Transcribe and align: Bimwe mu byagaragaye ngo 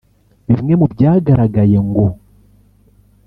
Bimwe 0.51 0.73
mu 0.79 0.85
byagaragaye 0.93 1.77
ngo 1.87 2.05